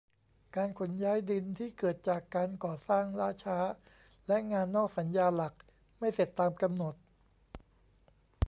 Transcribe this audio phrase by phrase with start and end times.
[0.55, 3.57] การขนย้ายดินที่เกิดจากการก่อสร้างล่าช้า
[4.27, 5.53] และ งานนอกสัญญาหลัก
[5.99, 6.95] ไม่เสร็จตามกำหนด